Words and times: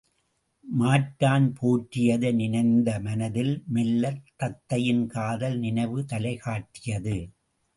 மாற்றான் 0.65 1.45
போற்றியதை 1.59 2.31
நினைந்த 2.33 2.99
மனத்தில் 2.99 3.63
மெல்லத் 3.67 4.25
தத்தையின் 4.43 5.05
காதல் 5.07 5.59
நினைவு 5.59 6.01
தலைகாட்டியது. 6.01 7.17